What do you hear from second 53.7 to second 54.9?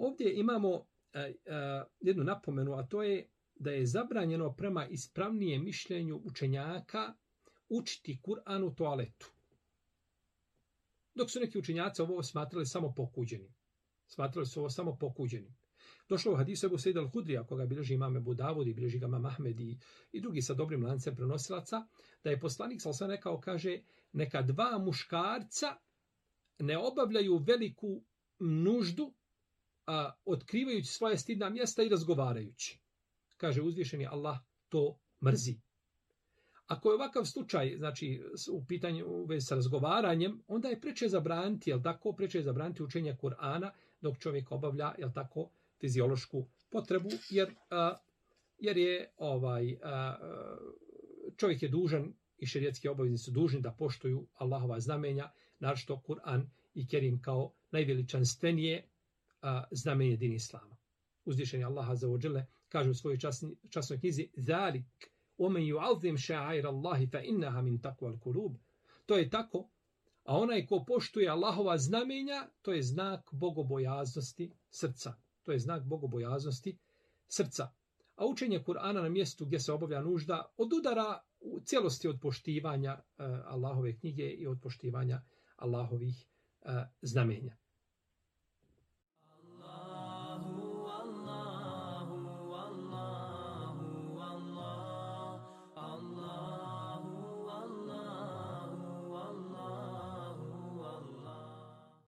poštuju Allahova